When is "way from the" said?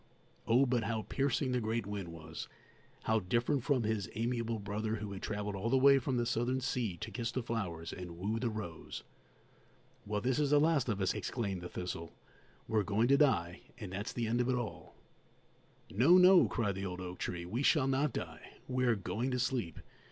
5.77-6.25